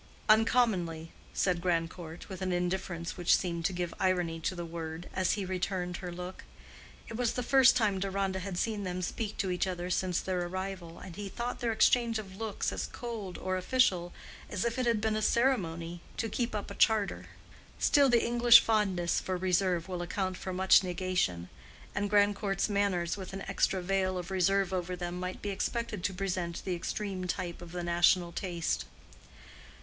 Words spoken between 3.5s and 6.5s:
to give irony to the word, as he returned her look.